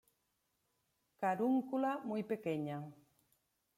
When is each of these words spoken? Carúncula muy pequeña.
Carúncula 1.21 1.91
muy 2.09 2.21
pequeña. 2.31 2.77